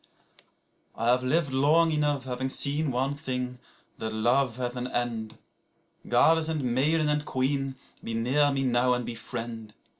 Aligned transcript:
1I 0.97 1.05
have 1.11 1.21
lived 1.23 1.53
long 1.53 1.91
enough, 1.91 2.23
having 2.23 2.49
seen 2.49 2.89
one 2.89 3.13
thing, 3.13 3.59
that 3.99 4.11
love 4.11 4.55
hath 4.57 4.75
an 4.75 4.87
end;2Goddess 4.91 6.49
and 6.49 6.63
maiden 6.63 7.07
and 7.07 7.23
queen, 7.23 7.75
be 8.03 8.15
near 8.15 8.51
me 8.51 8.63
now 8.63 8.93
and 8.95 9.05
befriend. 9.05 9.75